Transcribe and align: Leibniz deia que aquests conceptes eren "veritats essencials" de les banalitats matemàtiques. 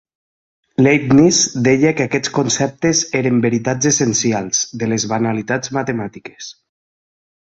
Leibniz 0.83 1.41
deia 1.67 1.91
que 1.99 2.07
aquests 2.09 2.31
conceptes 2.37 3.01
eren 3.19 3.37
"veritats 3.43 3.89
essencials" 3.91 4.63
de 4.85 4.89
les 4.95 5.05
banalitats 5.13 5.73
matemàtiques. 5.79 6.49